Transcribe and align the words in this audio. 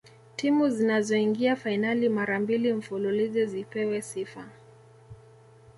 timu 0.35 0.69
zinazoingia 0.69 1.55
fainali 1.55 2.09
mara 2.09 2.39
mbili 2.39 2.73
mfululizo 2.73 3.45
zipewe 3.45 4.01
sifa 4.01 4.49